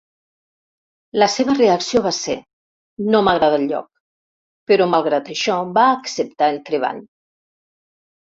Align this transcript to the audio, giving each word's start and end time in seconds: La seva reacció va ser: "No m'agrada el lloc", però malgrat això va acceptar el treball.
La 1.23 1.27
seva 1.33 1.55
reacció 1.57 1.99
va 2.05 2.13
ser: 2.19 2.37
"No 3.15 3.21
m'agrada 3.27 3.59
el 3.61 3.67
lloc", 3.73 3.85
però 4.71 4.87
malgrat 4.95 5.29
això 5.35 5.57
va 5.77 5.85
acceptar 6.01 6.49
el 6.57 6.61
treball. 6.71 7.05